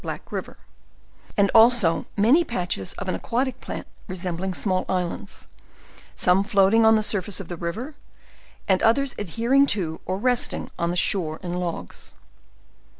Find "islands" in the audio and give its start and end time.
4.89-5.45